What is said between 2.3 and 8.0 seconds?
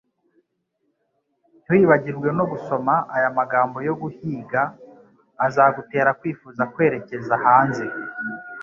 no gusoma aya magambo yo guhiga azagutera kwifuza kwerekeza hanze.